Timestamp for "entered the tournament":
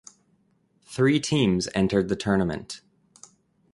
1.75-2.81